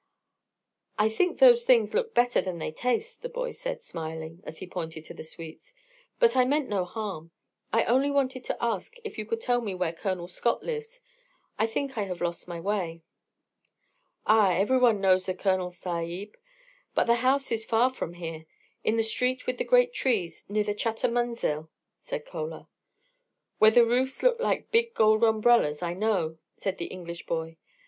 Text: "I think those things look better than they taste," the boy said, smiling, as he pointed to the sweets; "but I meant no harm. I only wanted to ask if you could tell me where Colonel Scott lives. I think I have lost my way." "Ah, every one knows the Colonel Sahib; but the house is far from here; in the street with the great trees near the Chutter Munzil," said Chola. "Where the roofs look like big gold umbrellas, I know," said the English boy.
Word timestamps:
"I 0.97 1.09
think 1.09 1.37
those 1.37 1.63
things 1.63 1.93
look 1.93 2.15
better 2.15 2.41
than 2.41 2.57
they 2.57 2.71
taste," 2.71 3.21
the 3.21 3.29
boy 3.29 3.51
said, 3.51 3.83
smiling, 3.83 4.41
as 4.45 4.57
he 4.57 4.65
pointed 4.65 5.05
to 5.05 5.13
the 5.13 5.23
sweets; 5.23 5.75
"but 6.17 6.35
I 6.35 6.43
meant 6.43 6.67
no 6.67 6.85
harm. 6.85 7.29
I 7.71 7.83
only 7.83 8.09
wanted 8.09 8.43
to 8.45 8.57
ask 8.59 8.95
if 9.03 9.19
you 9.19 9.27
could 9.27 9.39
tell 9.41 9.61
me 9.61 9.75
where 9.75 9.93
Colonel 9.93 10.27
Scott 10.27 10.63
lives. 10.63 11.01
I 11.59 11.67
think 11.67 11.99
I 11.99 12.05
have 12.05 12.19
lost 12.19 12.47
my 12.47 12.59
way." 12.59 13.03
"Ah, 14.25 14.55
every 14.55 14.79
one 14.79 15.01
knows 15.01 15.27
the 15.27 15.35
Colonel 15.35 15.69
Sahib; 15.69 16.35
but 16.95 17.03
the 17.05 17.17
house 17.21 17.51
is 17.51 17.63
far 17.63 17.91
from 17.93 18.15
here; 18.15 18.47
in 18.83 18.95
the 18.97 19.03
street 19.03 19.45
with 19.45 19.59
the 19.59 19.63
great 19.63 19.93
trees 19.93 20.45
near 20.49 20.63
the 20.63 20.73
Chutter 20.73 21.09
Munzil," 21.09 21.69
said 21.99 22.25
Chola. 22.25 22.67
"Where 23.59 23.69
the 23.69 23.85
roofs 23.85 24.23
look 24.23 24.39
like 24.39 24.71
big 24.71 24.95
gold 24.95 25.23
umbrellas, 25.23 25.83
I 25.83 25.93
know," 25.93 26.39
said 26.57 26.79
the 26.79 26.85
English 26.85 27.27
boy. 27.27 27.57